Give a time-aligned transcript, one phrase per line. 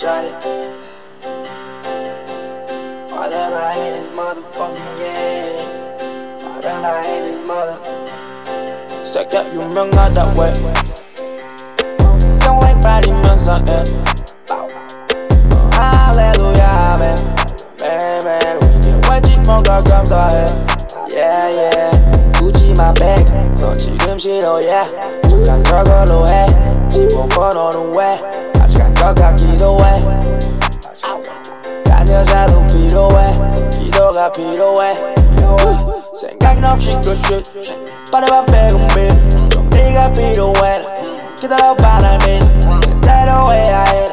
[0.00, 0.32] Johnny.
[3.10, 5.60] Why don't I hate this motherfucking yeah?
[6.40, 7.76] Why don't I hate this mother?
[9.04, 10.54] 세계 유명하다 왜?
[12.40, 13.84] 성백 빨리면서 예.
[15.76, 17.14] 할렐루야 맨
[17.82, 18.58] 매일매일
[19.10, 20.46] 왠지 뭔가 감사해
[21.12, 21.90] Yeah yeah
[22.38, 23.30] 굳이 my bag
[23.60, 24.90] 너 지금 싫어 yeah
[25.28, 26.46] 중간 저걸로 해
[26.88, 28.29] 지원 번호는 왜
[29.00, 29.78] 아직 안것 같기도
[31.84, 35.14] 해딴 여자도 필요해 기도가 필요해
[36.14, 37.52] 생각 없이 그 shit.
[38.12, 39.08] 빠르만 빼고 밀
[39.48, 44.06] 정리가 필요해 기다려봐 날 믿어 제대로 해야 해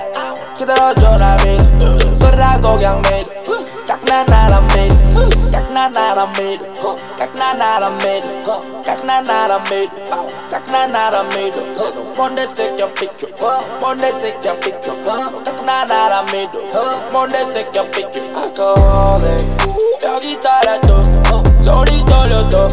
[0.55, 8.63] 기다려줘 날 믿어 소리라고 그냥 믿어 각난 나라 믿어 각난 나라 믿어 각난 나라 믿어
[8.83, 13.27] 각난 나라 믿어 각난 나라 믿어 뭔데 새끼야 비켜
[13.79, 14.99] 뭔데 새끼야 비켜
[15.45, 16.59] 각난 나라 믿어
[17.11, 19.37] 뭔데 새끼야 비켜 알코올에
[20.01, 21.03] 벽이 따라도
[21.61, 22.67] 소리 떨려도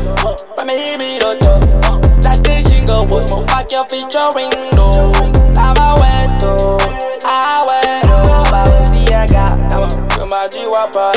[0.56, 1.61] 밤에 힘이 잃어도
[2.22, 5.12] 자식들 싱거워 못 맡겨 featuring도
[5.59, 6.78] 아마 왜또
[7.22, 9.87] 아왜로 바렌시아가 나와
[10.19, 11.12] 그마지와 봐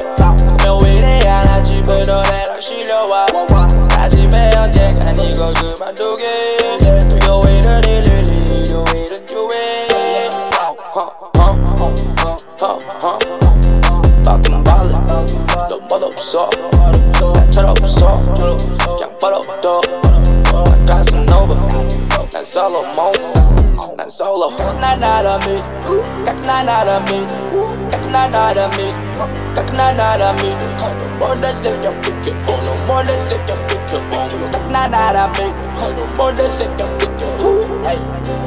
[0.66, 3.26] 묘일에 하나 집에 너네랑 실려와
[3.90, 7.27] 다짐해 언젠간 이걸 그만두게 토요일은
[9.18, 9.78] 일일이 일요일은 주에
[14.24, 15.26] fucking ballin'
[15.70, 16.50] 너 멋없어
[17.34, 19.82] 난 철없어 그냥 버럭도
[20.54, 21.56] 난 가슴노바
[22.32, 23.12] 난 솔로 몬
[23.96, 25.64] 난 솔로 난 나라 믿
[26.24, 27.28] 각난 나라 믿
[27.92, 28.94] 각난 나라 믿
[29.56, 30.56] 각난 나라 믿
[31.18, 32.32] 뭔데 새끼야 비켜
[32.64, 34.00] 너 뭔데 새끼야 비켜
[34.52, 35.54] 각난 나라 믿
[36.16, 37.26] 뭔데 새끼야 비켜
[37.84, 38.47] Hey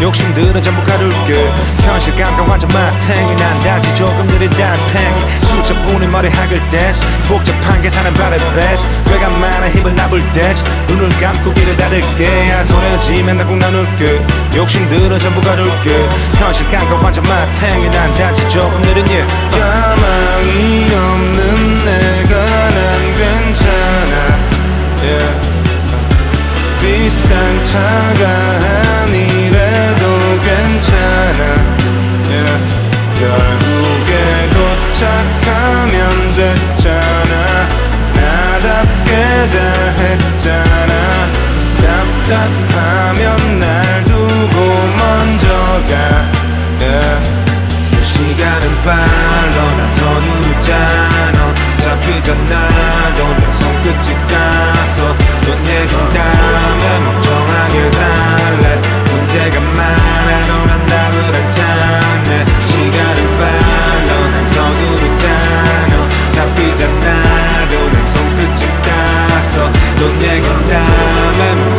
[0.00, 1.50] 욕심들은 전부 가둘게.
[1.84, 3.34] 현실 감각 완전 마탱이.
[3.36, 5.24] 난 단지 조금 느린 달팽이.
[5.40, 11.08] 숫자 보는 머리 학을 댄스 복잡한 계산에 발을 댄스 꾀가 많은 힙은 나불 댄스 눈을
[11.20, 12.64] 감고 귀를 닫을게.
[12.64, 14.20] 손에 쥐면 나꼭 나눌게.
[14.54, 16.08] 욕심들은 전부 가둘게.
[16.38, 17.88] 현실 감각 완전 마탱이.
[17.88, 19.20] 난 단지 조금 느린 예.
[19.58, 22.34] 야망이 없는 내가
[22.70, 24.36] 난 괜찮아.
[25.02, 25.56] yeah.
[26.80, 28.75] 비싼 차가
[39.46, 40.92] 나답게 잘했잖아
[41.78, 44.56] 답답하면 날 두고
[44.98, 45.46] 먼저
[45.88, 46.26] 가
[46.80, 47.20] yeah.
[48.02, 54.98] 시간은 빨라 난 서두르잖아 잡히잖아도 내 손끝이 가서
[55.46, 57.35] 넌 내린다면 멍
[69.96, 71.75] 넌 내린다면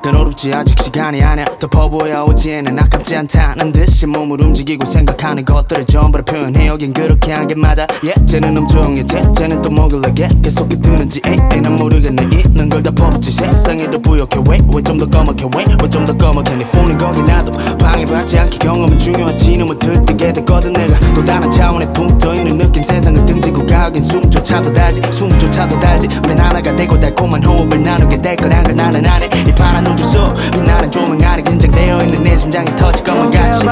[0.00, 1.44] 밖은 어렵지 아직 시간이 아니야.
[1.58, 6.66] 덮어 보여 오지에는 아깝지 않다는 듯이 몸을 움직이고 생각하는 것들을 전부를 표현해.
[6.68, 7.86] 여긴 그렇게 한 게 맞아.
[8.04, 10.28] 예제는 엄청해 제제는 또 먹을래 게?
[10.42, 11.20] 계속 드는지.
[11.26, 12.22] 에이 난 모르겠네.
[12.32, 13.30] 있는 걸다 퍼붓지.
[13.30, 14.42] 세상에 더 부욕해.
[14.48, 19.58] 왜왜 좀더 검게 왜왜 좀더 검게 네 폰은 거기 놔둬 방해받지 않게 경험은 중요하지.
[19.58, 20.98] 너무 들뜨게 됐거든 내가.
[21.12, 22.82] 또 다른 차원에 붙어있는 느낌.
[22.82, 25.00] 세상을 등지고 가긴 숨조차도 달지.
[25.12, 26.08] 숨조차도 달지.
[26.24, 29.28] 우린 하나가 되고 달콤한 호흡을 나누게 될 거란 걸 나는 아네.
[29.46, 33.64] 이 파란 속 빛나는 조명 아래 긴장되어 있는 내 심장이 터질 것만 같이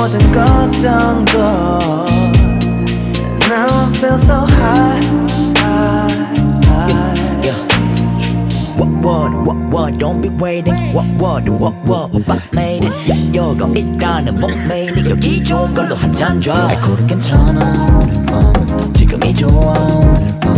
[0.00, 1.38] 모든 걱정도.
[3.48, 5.02] Now I feel so high,
[5.58, 6.34] high,
[6.64, 7.40] high.
[7.44, 7.54] Yeah.
[8.76, 13.32] What what what what don't be waiting What what what what 오빠 made it yeah,
[13.34, 19.34] 여거 일단은 못 매일 여기 좋은 걸로 한 잔 줘 알코올은 괜찮아 오늘 밤은 지금이
[19.34, 20.56] 좋아 오늘 밤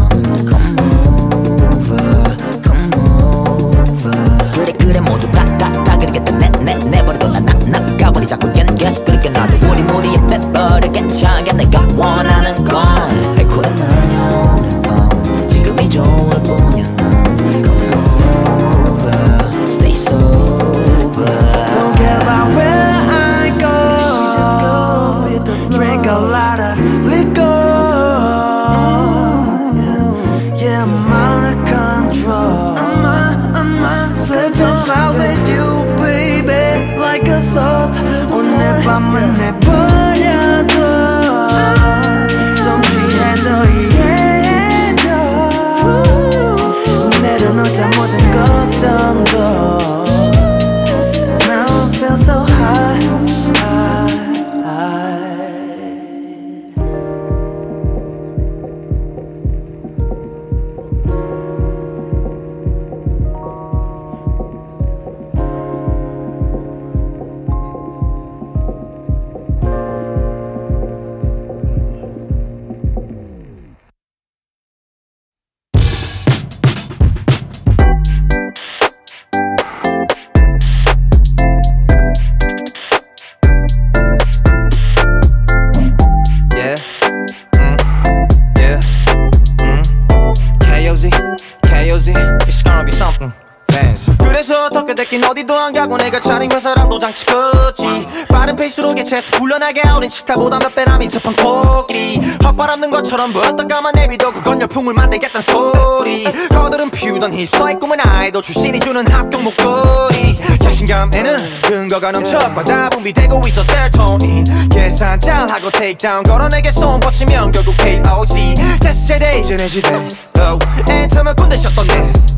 [94.95, 98.07] 됐긴 어디도 안 가고 내가 차린 회사랑 도 장치 끝이.
[98.29, 102.19] 빠른 페이스로 개체해서 불러나게 어린 치타보다 몇 배나 민첩한 코끼리.
[102.43, 106.25] 헛발 없는 것처럼 보였던 까만 내비도 그건 열풍을 만들겠단 소리.
[106.49, 113.63] 거들은 피우던 힙스터의 꿈은 아이돌 출신이 주는 합격 목걸이 자신감에는 근거가 넘쳐 과다 분비되고 있어
[113.63, 120.07] 세로토닌 계산 잘하고 테이크다운 걸어 내게 손 뻗치면 결국 KOG Z세대 이전의 시대
[120.39, 120.59] oh,
[120.89, 121.93] 엔터만 군대 셨던 내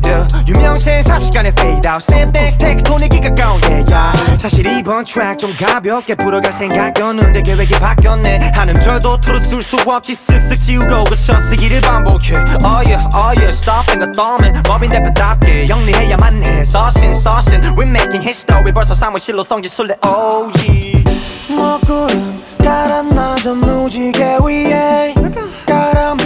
[0.06, 0.26] yeah.
[0.46, 2.02] 유명세 삽시간에 fade out.
[2.02, 4.38] Snap dance 돈이기 가까운 yeah, yeah.
[4.38, 8.52] 사실 이번 트랙 좀 가볍게 불어갈 생각이었는데 계획이 바뀌었네.
[8.54, 12.34] 하는 절도 틀어 쓸수 없이 쓱쓱 지우고 그쳐 쓰기를 반복해.
[12.64, 13.50] Oh yeah oh yeah.
[13.50, 18.72] Stop and the thumbing 법인 대표답게 영리해야만 해 서신 서신 We're making history.
[18.72, 21.04] 벌써 사무실로 성지 술래 OG
[21.48, 25.14] 먹구름 깔았나 저 무지개 위에
[25.66, 26.18] 까람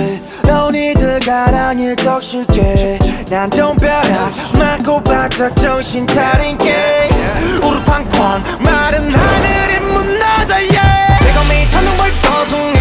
[1.50, 2.99] 에 너희들 가 가랑이 적실게.
[3.28, 7.30] 난 돈벼락 맞고 바짝 정신 차린 케이스
[7.64, 11.19] 우르팡쾅 마른 하늘이 무너져 yeah.
[11.21, 12.75] 대검이 천둥 벌 거숭이.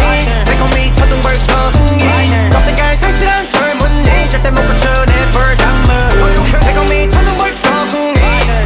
[0.44, 2.50] 대검이 천둥 벌 거숭이.
[2.50, 4.30] 껍데갈 상실한 젊은이.
[4.30, 8.14] 절대 못 고쳐 내 벌당물 대검이 천둥 벌 거숭이.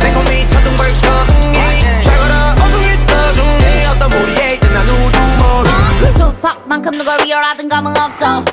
[0.00, 1.54] 대검이 천둥 벌 거숭이.
[2.02, 3.86] 잘 걸어 어중이 떠중이.
[3.90, 6.14] 어떤 무리에 있든 난 우두 모두.
[6.14, 8.44] 투팍만큼 누가 리얼하든 감흥 없어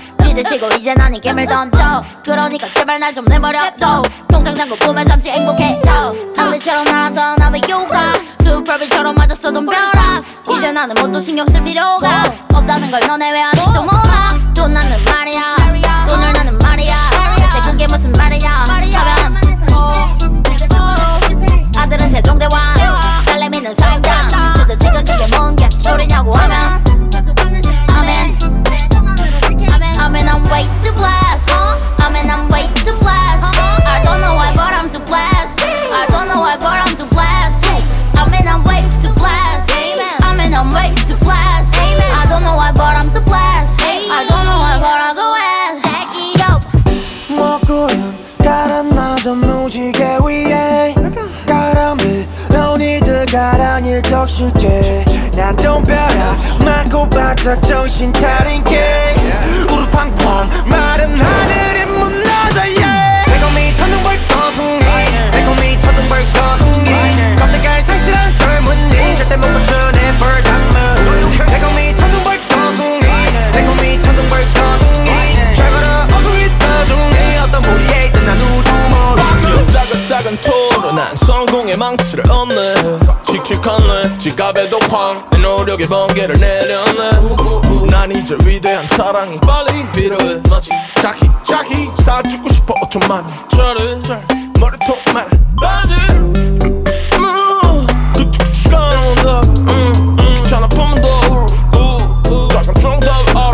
[0.51, 2.03] 찢으시고 이제 난이 게임을 던져.
[2.23, 4.01] 그러니까 제발 날 좀 내버려 둬.
[4.29, 6.13] 통장 잔고 보면 잠시 행복해져.
[6.37, 12.89] 아들처럼 날아서 나의 요가 슈퍼비처럼 맞았어 돈 벼락 이제 나는 뭣도 신경 쓸 필요가 없다는
[12.91, 14.29] 걸 너네 왜 아직도 몰라?
[14.55, 15.60] 돈 나는 말이야
[54.31, 55.05] 가랑이 적실게.
[55.35, 59.37] 난 돈벼락 맞고 바짝 정신 차린 케이스
[59.69, 64.79] 우르팡쾅 마른 하늘이 무너져 yeah 대검이 천둥벌 거숭이
[65.31, 67.35] 대검이 천둥벌 거숭이.
[67.35, 73.01] 껍데갈 상실한 젊은이 절대 못 고쳐 내 벌당물 대검이 천둥벌 거숭이
[73.51, 75.11] 대검이 천둥벌 거숭이.
[75.55, 82.70] 잘 걸어 어중이 떠중이 어떤 무리에 있든 난 우두 모두 따끈따끈 난 성공의 망치를 얻네
[83.51, 87.11] 내 지갑에도 쾅내 노력의 번개를 내렸네.
[87.89, 90.69] 난 이제 위대한 사랑이 빨리 필요해 마치
[91.01, 93.97] 자기 자기 사주고 싶어 5천만 원짜리
[94.57, 95.93] 머리통만 바지.
[97.19, 99.41] 음, 뚝뚝뚝 가나온다
[99.73, 99.91] 음,
[100.21, 103.51] 음, 귀찮아 품은 더 작은 정답 알아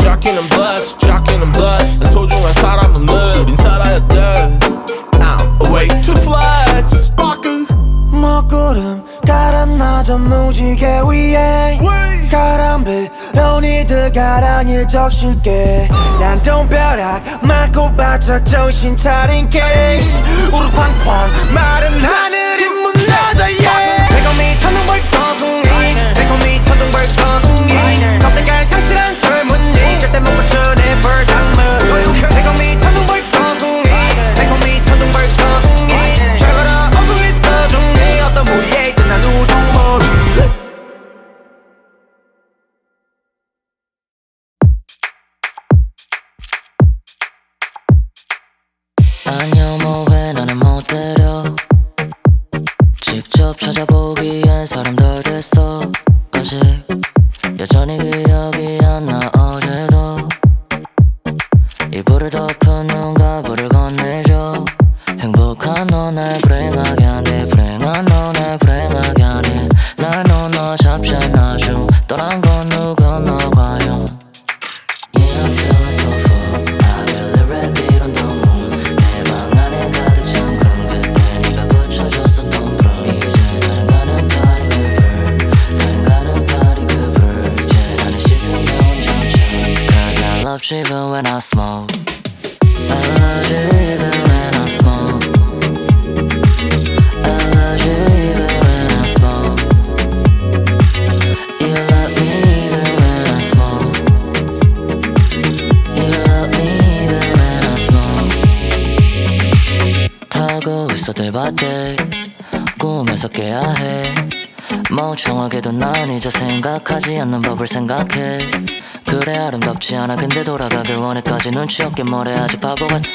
[0.00, 1.98] 자기는 blessed 자기는 blessed.
[2.04, 4.58] 난 소중한 사람은 늘 우린 살아야 돼.
[5.18, 6.39] I'm a way to flex
[10.10, 11.78] 가라나저 무지개 위에
[12.30, 15.88] 가람을 너희들 가랑이 적실게.
[16.18, 20.18] 난 돈벼락 맞고 바짝 정신 차린 케이스.
[20.52, 24.08] 우르팡쾅 마른 하늘이 무너져 yeah.
[24.10, 25.62] 대검이 천둥벌 거숭이
[26.14, 28.18] 대검이 천둥벌 거숭이.
[28.18, 32.28] 껍데갈 상실한 젊은이 절대 못 고쳐 내 벌당물.
[32.30, 32.78] 대검이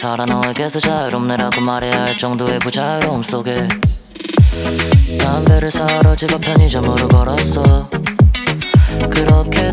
[0.06, 3.56] 살아 너에게서 자유롭네라고 말해야 할 정도의 부자유로움 속에
[5.18, 7.90] 담배를 사러 집 앞 편의점으로 걸었어.
[9.10, 9.72] 그렇게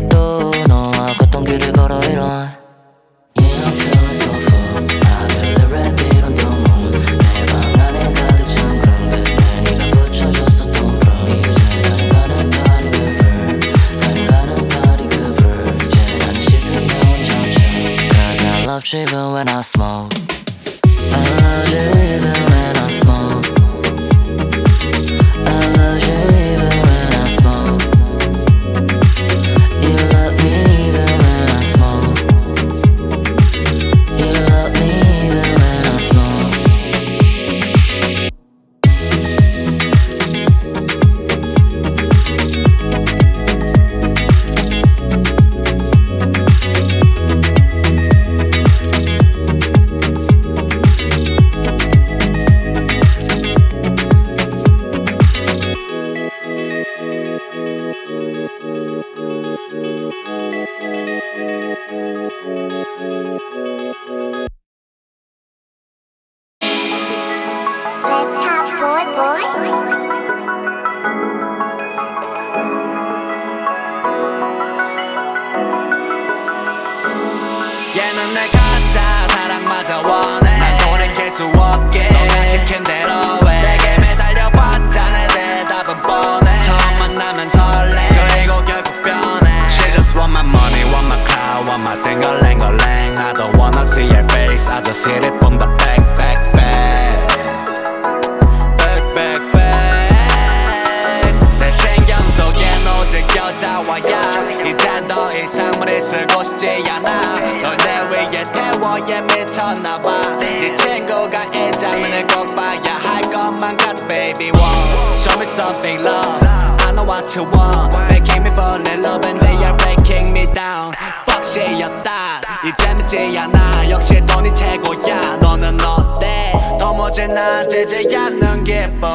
[117.33, 120.93] what you want Making me fall in love and they are breaking me down
[121.25, 129.09] Fuck shit였다 이제 믿지 않아 역시 돈이 최고야 너는 어때 도무지 나지지 않는 기분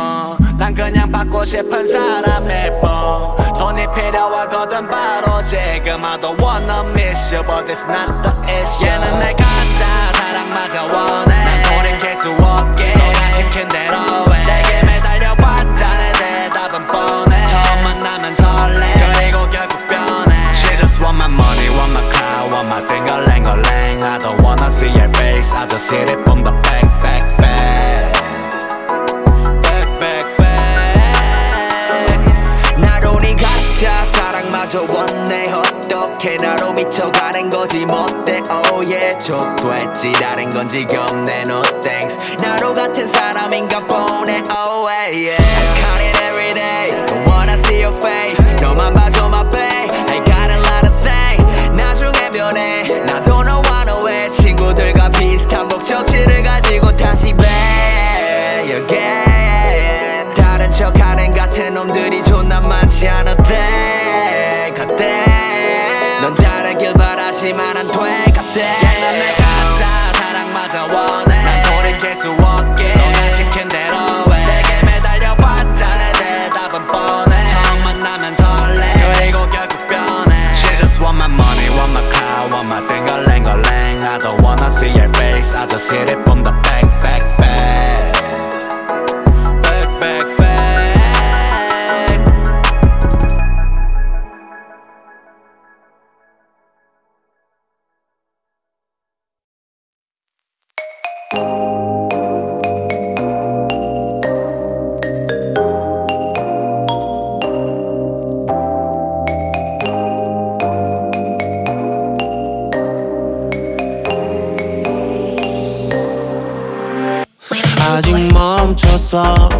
[0.58, 7.42] 난 그냥 받고 싶은 사람일 뿐 돈이 필요하거든 바로 지금 I don't wanna miss you
[7.44, 9.67] but it's not the issue 얘는 내가
[36.88, 39.18] 나로 미쳐가는 거지 못돼 oh yeah.
[39.18, 42.16] 족됐지 다른 건 지금 내 no thanks.
[42.42, 44.42] 나로 같은 사람인가 보네.
[44.50, 45.57] Oh yeah
[67.98, 68.27] 바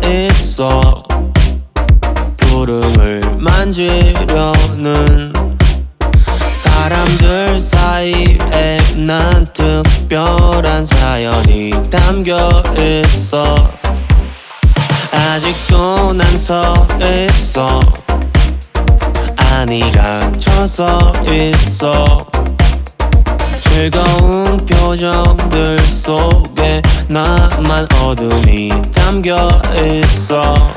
[0.09, 1.03] 있어.
[2.42, 5.33] 구름을 만지려는
[6.62, 13.55] 사람들 사이에 난 특별한 사연이 담겨 있어.
[15.12, 17.81] 아직도 난 서 있어.
[19.53, 22.27] 아니 갇혀서 있어
[23.79, 30.75] 즐거운 표정들 속에 나만 어둠이 담겨 있어.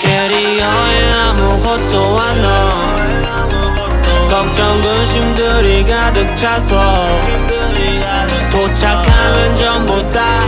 [0.00, 2.96] 캐리어에 아무것도 안 넣어
[4.30, 7.20] 걱정 근심들이 가득 차서.
[8.50, 10.40] 도착하면 전부 다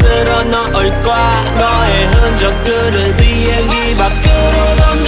[0.00, 1.44] 쓸어 넣을 거야.
[1.58, 5.07] 너의 흔적들을 비행기 밖으로 던져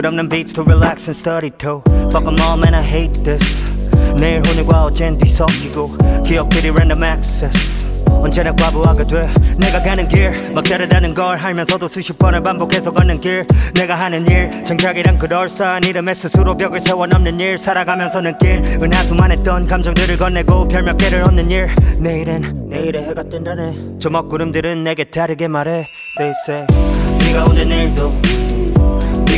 [0.00, 1.82] 끝없는 beats to relax and study too.
[2.08, 3.62] Fuck 'em all man I hate this.
[4.18, 7.52] 내일 오늘과 어젠 뒤섞이고 기억들이 random access.
[8.08, 9.28] 언제나 과부하가 돼.
[9.58, 13.46] 내가 가는 길 막 다르다는 걸 알면서도 수십 번을 반복해서 걷는 길.
[13.74, 17.58] 내가 하는 일 창작이란 그럴싸한 이름에 스스로 벽을 세워 넘는 일.
[17.58, 21.68] 살아가면서 느낄 은하수만 했던 감정들을 건네고 별몇 개를 얻는 일.
[21.98, 23.98] 내일은 내일의 해가 뜬다네.
[24.00, 25.90] 저 먹구름들은 내게 다르게 말해.
[26.16, 26.66] They say
[27.20, 28.10] 비가 온다 내일도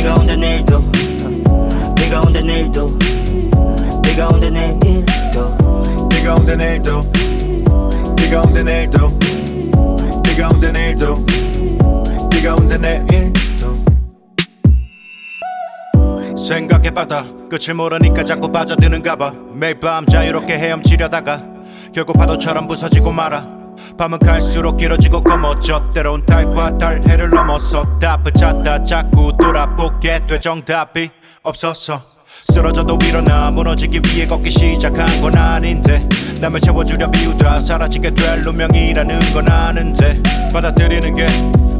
[0.03, 0.79] 비가 온다 내일도.
[1.47, 2.87] 어, 비가 온다 내일도.
[4.03, 5.57] 비가 온다 내일도.
[6.09, 7.01] 비가 온다 내일도.
[8.17, 9.07] 비가 온다 내일도.
[10.21, 11.25] 비가 온다 내일도.
[12.29, 13.73] 비가 온다 내일도.
[16.37, 17.25] 생각해봐다.
[17.49, 19.33] 끝을 모르니까 자꾸 빠져드는가 봐.
[19.53, 21.45] 매일 밤 자유롭게 헤엄치려다가
[21.93, 23.62] 결국 파도처럼 부서지고 말아
[23.97, 28.83] 밤은 갈수록 길어지고 검어져 때론 달과 달 해를 넘어서 다 붙잡다.
[28.83, 31.09] 자꾸 돌아보게 돼 정답이
[31.43, 32.01] 없어서
[32.43, 36.07] 쓰러져도 일어나 무너지기 위해 걷기 시작한 건 아닌데
[36.41, 37.59] 남을 채워주려 비우다.
[37.59, 41.27] 사라지게 될 운명이라는 건 아는데 받아들이는 게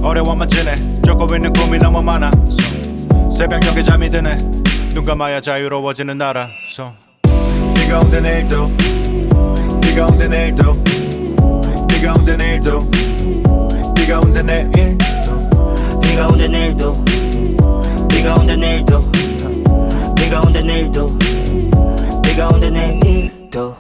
[0.02, 1.02] 어려워만 지네.
[1.06, 2.30] 쫓고 있는 꿈이 너무 많아
[3.36, 4.38] 새벽녘에 잠이 드네.
[4.93, 6.93] 눈 감아야 자유로워지는 나라서.
[7.76, 8.67] 비가 온다 내일도
[9.82, 10.71] 비가 온다 내일도
[12.04, 12.80] 비가 온다 내일도.
[13.96, 14.89] 비가 온다 내일도.
[16.02, 16.94] 비가 온다 내일도.
[18.10, 18.98] 비가 온다 내일도.
[19.70, 21.08] 어, 비가 온다 내일도.
[22.22, 23.78] 비가 온다 내일도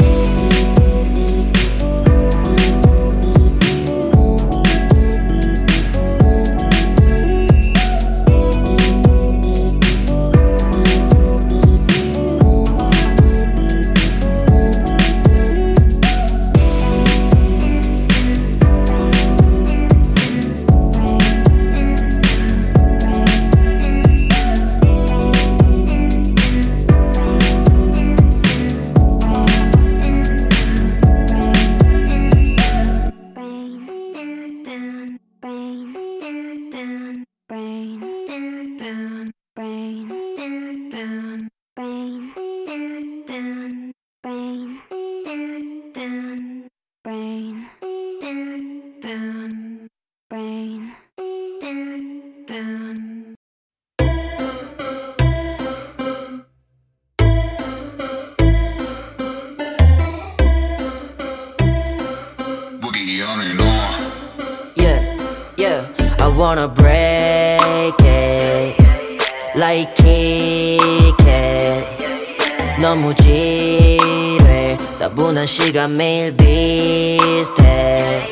[75.53, 78.27] 시간 매일 비슷해.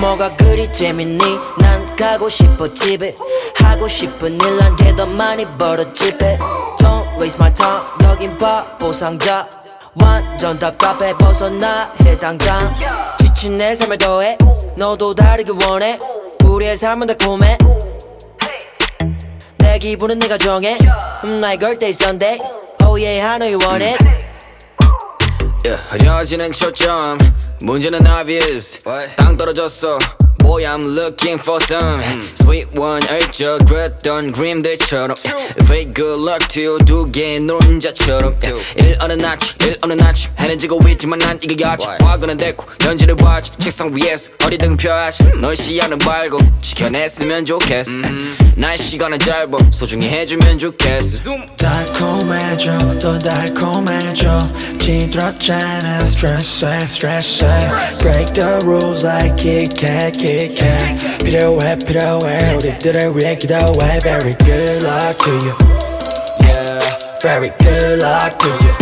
[0.00, 1.20] 뭐가 그리 재밌니?
[1.60, 3.14] 난 가고 싶어 집에.
[3.54, 6.36] 하고 싶은 일난게더 많이 벌어 집에.
[6.80, 7.84] Don't waste my time.
[8.02, 9.46] 여긴 바보 상자.
[9.94, 12.74] 완전 답답해 벗어나 해 당장.
[13.20, 14.36] 지친 내 삶을 더해.
[14.76, 15.96] 너도 다르게 원해.
[16.42, 17.58] 우리의 삶은 달콤해
[19.58, 20.78] 내 기분은 네가 정해.
[21.22, 22.40] 음, 나의 girl day Sunday.
[22.82, 24.23] Oh yeah I know you want it.
[25.68, 27.18] 흐려지는 초점
[27.62, 28.78] 문제는 obvious.
[29.16, 29.98] 땅 떨어졌어.
[30.38, 35.16] Boy I'm looking for some Sweet one 얼쩍 그랬던 그림들처럼.
[35.62, 38.36] Fake good luck to 두 개의 노른자처럼.
[38.76, 41.86] 일 어느 아침 일 어느 아침 해는 지고 있지만 난 이겨야지.
[41.98, 45.24] 과거는 됐고 현재를 봐야지 책상 위에서 어디든 펴야지.
[45.40, 47.92] 널 시야는 밝고 지켜냈으면 좋겠어.
[48.56, 49.56] 나의 시간은 짧아.
[49.70, 51.30] 소중히 해주면 좋겠어.
[51.56, 54.38] 달콤해져 또 달콤해져
[54.83, 57.43] 찌들었잖아 stress stress
[58.01, 64.83] break the rules like Kit Kat Kit Kat 필요해 필요해 우리들을 위해 기도해 very good
[64.83, 65.53] luck to you
[66.41, 68.73] yeah very good luck to you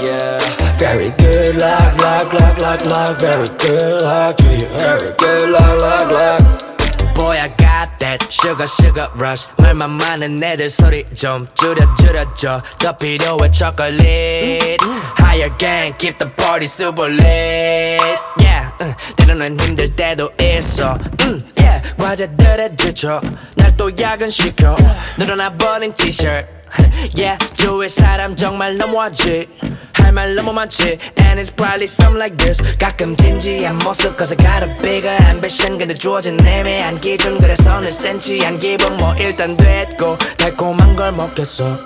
[0.00, 0.38] yeah
[0.78, 5.80] very good luck luck luck luck luck very good luck to you very good luck
[5.82, 6.71] luck luck
[7.14, 12.96] Boy I got that sugar sugar rush 말만 많은 애들 소리 좀 줄여 줄여줘 더
[12.96, 14.76] 필요해 chocolate
[15.18, 18.00] Higher gang keep the party super lit
[18.40, 21.61] Yeah 응, 때로는 힘들 때도 있어 음, yeah
[21.97, 23.19] 과제들에 지쳐.
[23.55, 24.75] 날 또 야근시켜.
[25.17, 26.45] 늘어나 버린 티셔츠.
[27.17, 29.47] Yeah 주위 사람 정말 너무하지.
[29.93, 30.97] 할말 너무 많지.
[31.19, 32.61] And it's probably something like this.
[32.77, 35.77] 가끔 진지한 모습 Cause I got a bigger ambition.
[35.77, 37.37] 근데 주어진 애매한 기준.
[37.37, 41.77] 그래서 늘 센치한 기분 뭐 일단 됐고 달콤한 걸 먹겠어.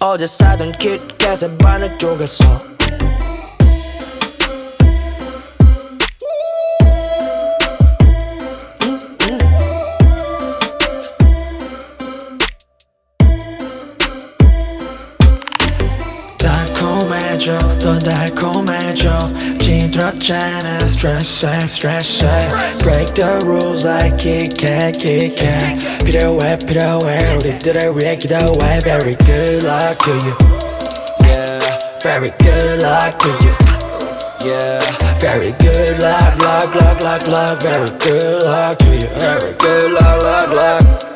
[0.00, 2.73] 어제 사둔 킷캣의 반을 쪼갰어
[19.93, 22.23] 찌들었잖아 stress stress
[22.81, 29.63] break the rules like Kit Kat Kit Kat 필요해 필요해 우리들을 위해 기도해 very good
[29.63, 30.33] luck to you
[31.21, 31.61] yeah
[32.01, 33.53] very good luck to you
[34.41, 34.81] yeah
[35.21, 40.23] very good luck luck luck luck luck very good luck to you very good luck
[40.23, 41.12] luck luck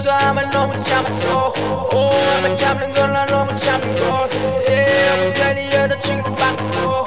[0.00, 1.52] 수 없어 아마 너무 참았어
[1.92, 4.28] 오 아마 참는 걸나 너무 참는 걸
[4.66, 7.06] yeah, 무슨 네 여자친구 바꾸고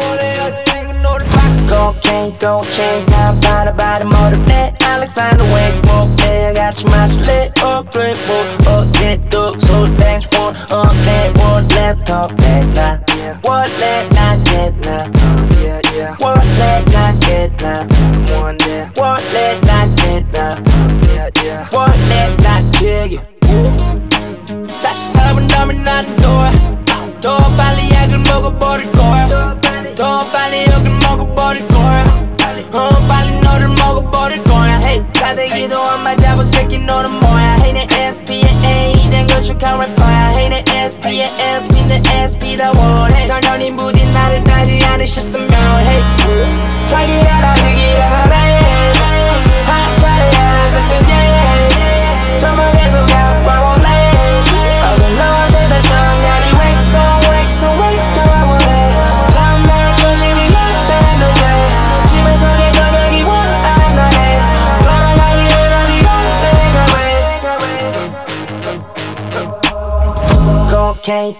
[0.00, 7.82] 오내 여자친구 너를 바꿔 Cocaine, chain, 난 바라바라 모르네 Alexander Wake, 뭐 매일같이 마실래 어
[7.92, 11.68] 그래 뭐 어제도 술 땡스 원 어내 원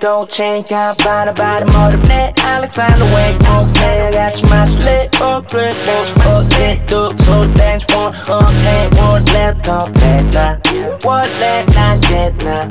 [0.01, 3.39] Cocaine, chain, 난 바라바라 모르네 Alexander Wake,
[3.81, 10.59] 매일같이 마실래 어 그래 뭐 어제도 술 땡스 원 어내 원래 더 배나
[11.05, 12.69] 원래 난 get나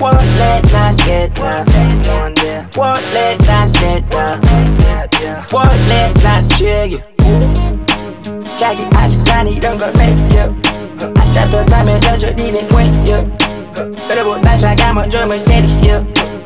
[0.00, 1.64] 원래 난 get나
[2.76, 4.40] 원래 난 get나
[5.52, 7.00] 원래 난 yeah.
[8.56, 10.52] 자기 아직 난 이런 걸 매여
[11.14, 13.06] 안 잡혔다면 여전히 내 queen
[14.08, 16.04] 그리고 난 차가운 점을 세리여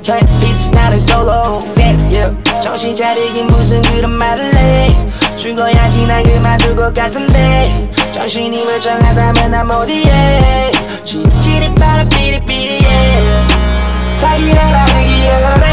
[0.09, 4.89] 햇빛이 나를 솔로 세리여 정신 차리긴 무슨 그런 말을 해.
[5.37, 7.91] 죽어야지 난 그만둘 것 같은데.
[8.13, 10.71] 정신이 멀쩡하다면 난 어디에?
[11.05, 13.17] 지리지리 바라 삐리삐리해
[14.19, 15.72] 자기를 아직이라 그래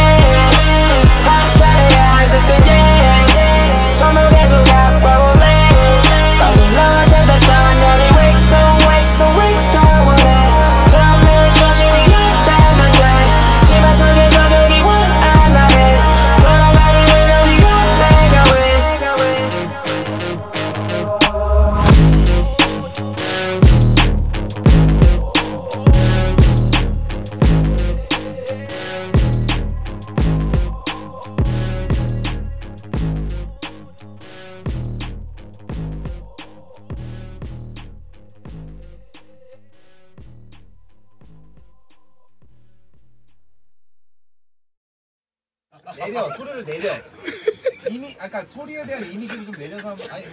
[48.30, 50.26] 아까 소리에 대한 이미지를 좀 내려서 한번 아니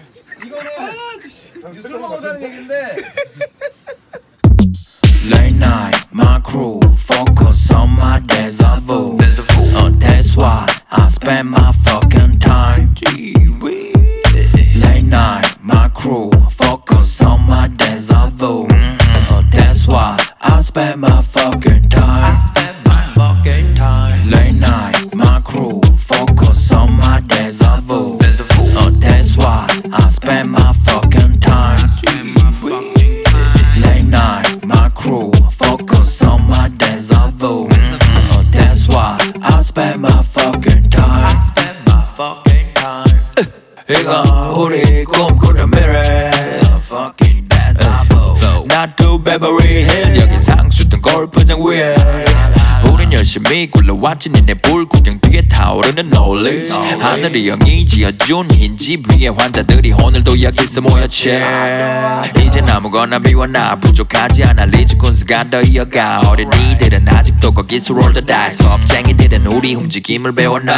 [0.44, 2.96] 이거는 술 먹어서는 얘기인데.
[5.24, 6.78] Late night, my crew
[57.26, 61.42] 하늘이 영이 지어준 흰집 위에 환자들이 오늘도 여기서 모였지.
[62.40, 64.66] 이젠 아무거나 비워놔 부족하지 않아.
[64.66, 70.72] 리즈군스가 더 이어가 어린이들은 아직도 거기서 roll the 겁쟁이들은 우리 움직임을 배워놔.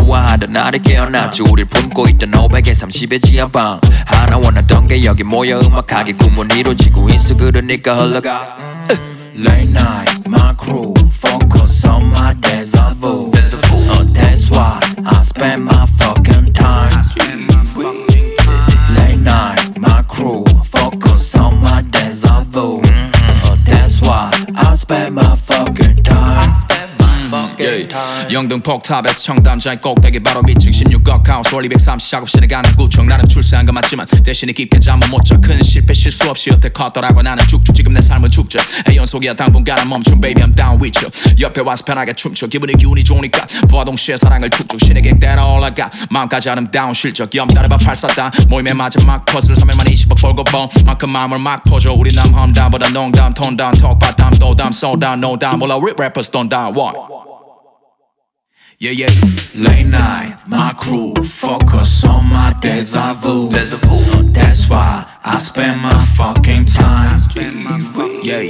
[0.00, 1.42] 우아하던 날이 깨어났지.
[1.42, 3.82] 우릴 품고 있던 530의 지하방.
[4.06, 8.56] 하나 원하던 게 여기 모여 음악하게 꿈은 이루어지고 있어 그러니까 흘러가.
[9.36, 13.25] Late night, my crew focus on my deja vu.
[13.25, 13.25] Uh,
[28.46, 33.08] 영등 폭탑에서 청담자의 꼭대기 바로 밑층 16억 하우스 원리 130 작업실에 가는 구청.
[33.08, 37.22] 나는 출세한 거 맞지만 대신에 깊게 잠은 못자 큰 실패 실수 없이 여태 컸더라고.
[37.22, 40.20] 나는 쭉쭉 지금 내 삶은 축제 애연속이야 당분간은 멈춤.
[40.20, 41.10] Baby I'm down with you.
[41.40, 42.46] 옆에 와서 편하게 춤춰.
[42.46, 45.90] 기분이 기운이 좋으니까 부하 동시에 사랑을 툭툭 신에게 때려 올라가.
[46.10, 47.34] 마음까지 아름다운 실적.
[47.34, 48.30] 염 따라봐 팔사다.
[48.48, 51.92] 모임의 마지막 퍼즐 3회만 20억 벌고 번 만큼 마음을 막 퍼줘.
[51.92, 55.58] 우리 남 험담보다 농담 톤담 톡바담 도담 소담 노담.
[55.58, 57.25] 몰라 립 래퍼스 돈 down what
[58.78, 59.08] Yeah, yeah.
[59.54, 63.48] Late night, my crew focus on my deja vu.
[63.48, 67.18] Uh, That's why I spend my fucking time.
[68.22, 68.42] Yeah.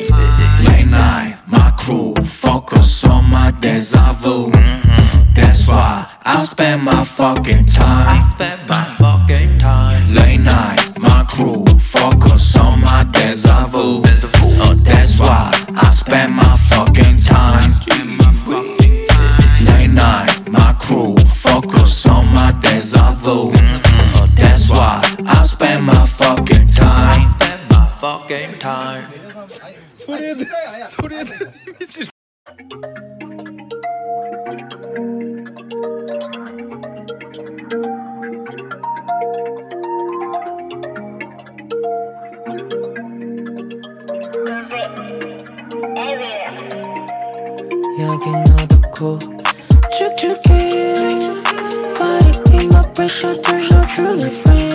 [0.67, 4.51] Late night, my crew focus on my deja vu.
[5.33, 8.29] That's why I spend my fucking time.
[8.31, 10.13] spend My fucking time.
[10.13, 14.03] Late night, my crew focus on my deja vu.
[14.03, 17.71] Uh, That's why I spend my fucking time.
[17.71, 18.86] Late night, my
[20.86, 21.16] crew
[21.46, 23.52] focus on my deja vu.
[23.54, 27.28] Uh, That's why I spend my fucking time.
[27.70, 29.06] My fucking time.
[30.92, 31.24] 소리에
[48.00, 49.35] 여긴 어둡고
[53.09, 54.66] should turn out truly free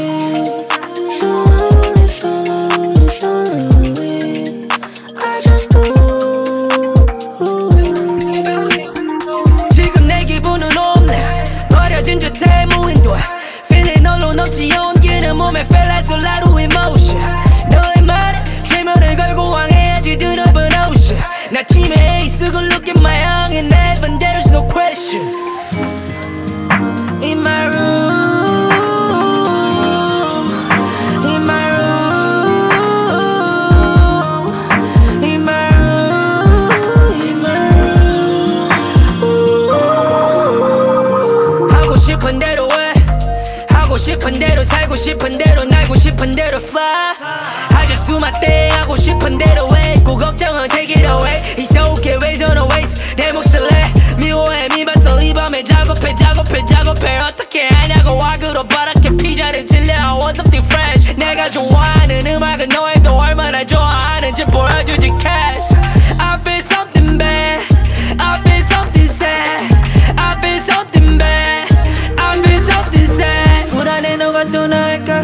[58.68, 65.76] 바랗게 피자를 질려 I want something fresh 내가 좋아하는 음악은 너희도 얼마나 좋아하는지 보여주지 cash
[66.20, 67.66] I feel something bad
[68.20, 69.76] I feel something sad
[70.18, 71.76] I feel something bad
[72.18, 75.24] I feel something sad 불안해 너가 떠날까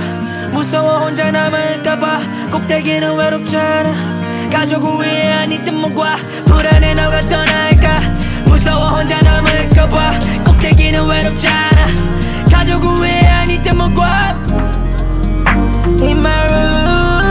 [0.52, 7.96] 무서워 혼자 남을까봐 꼭대기는 외롭잖아 가족 위에 아니 뜬목과 불안해 너가 떠날까
[8.48, 11.88] 무서워 혼자 남을까봐 꼭대기는 외롭잖아.
[12.52, 14.36] 가족 위에 아니 뜬목과.
[16.02, 17.27] In my room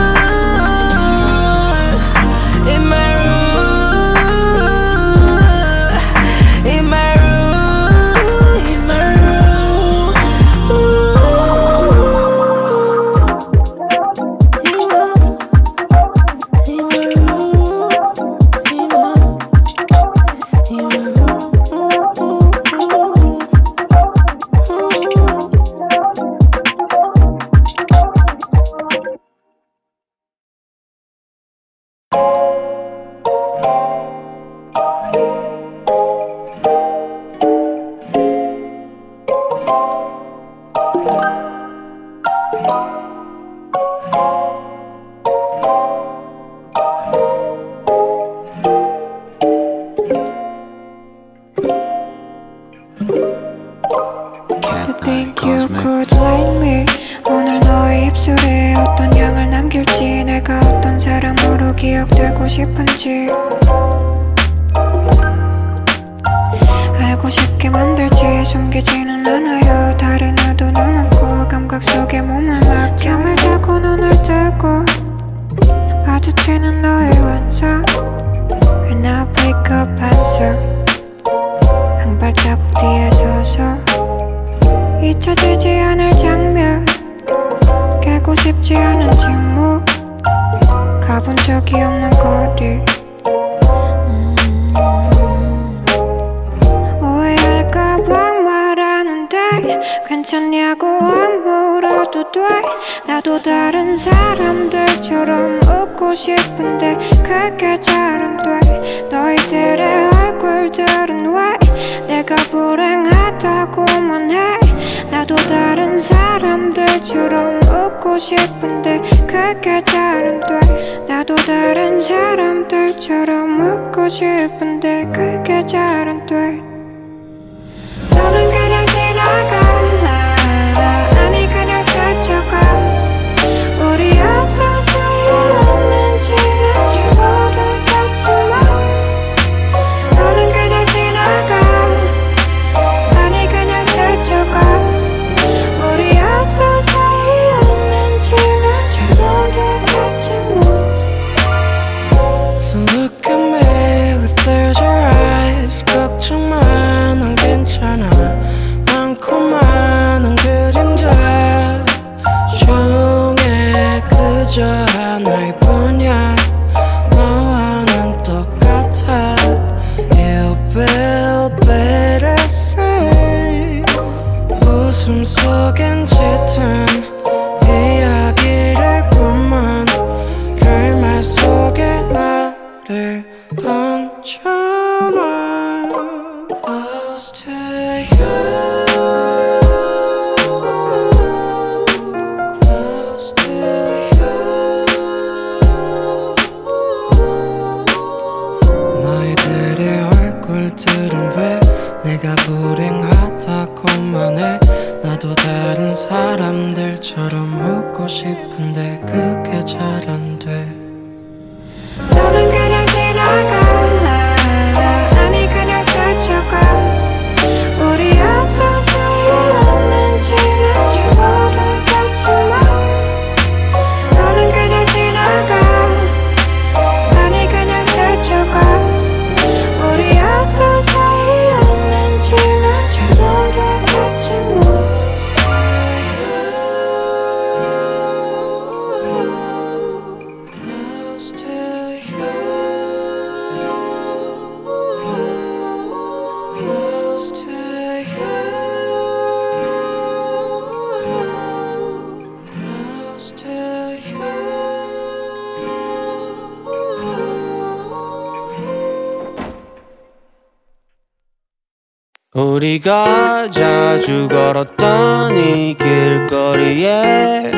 [264.07, 267.51] 주 걸었던 이 길거리에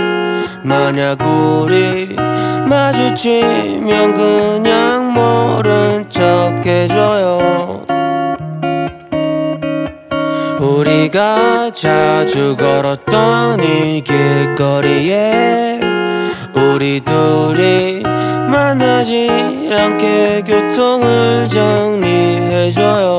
[0.62, 2.16] 만약 우리
[2.66, 7.84] 마주치면 그냥 모른 척 해줘요.
[10.58, 15.80] 우리가 자주 걸었던 이 길거리에
[16.56, 18.02] 우리 둘이
[18.50, 23.18] 만나지 않게 교통을 정리해줘요.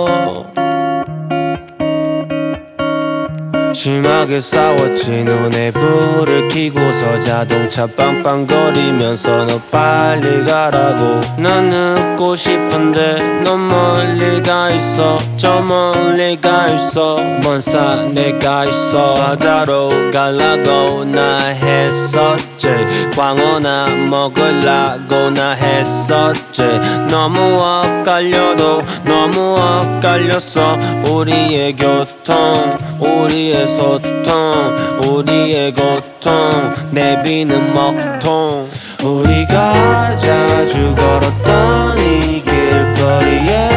[3.82, 5.24] 심하게 싸웠지.
[5.24, 11.22] 눈에 불을 켜고서 자동차 빵빵거리면서 너 빨리 가라고.
[11.38, 15.18] 난 늦고 싶은데 넌 멀리 가 있어.
[15.38, 17.20] 저 멀리 가 있어.
[17.42, 19.14] 먼 산에가 있어.
[19.14, 22.68] 바다로 갈라고 나 했었지.
[23.16, 26.64] 광어나 먹을라고 나 했었지.
[27.10, 30.78] 너무 엇갈려도 너무 엇갈렸어.
[31.08, 34.76] 우리의 교통 우리의 소통
[35.06, 38.68] 우리의 고통 내비는 먹통.
[39.02, 43.69] 우리가 자주 걸었던 이 길거리에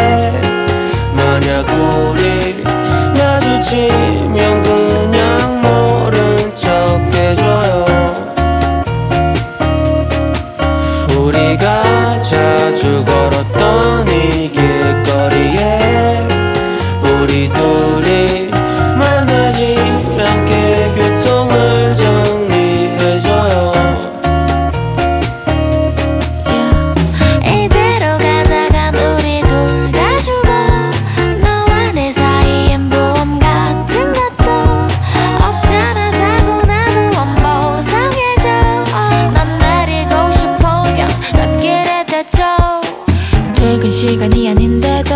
[43.93, 45.15] 시간이 아닌데도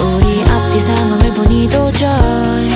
[0.00, 2.68] 우리 앞뒤 상황을 보니 도저히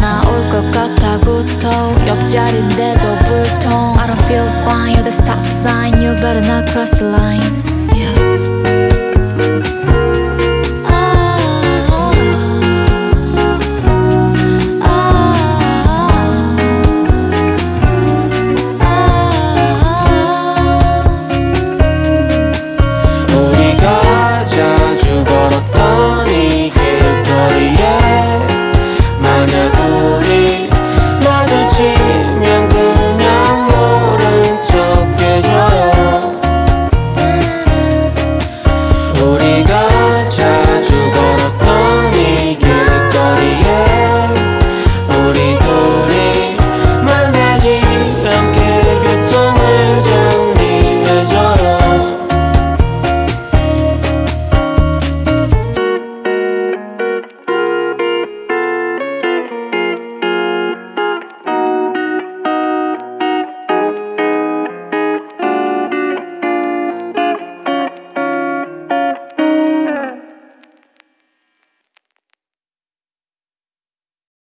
[0.00, 1.68] 나올 것 같아구토
[2.08, 7.10] 옆자리인데도 불통 I don't feel fine you're the stop sign you better not cross the
[7.10, 7.73] line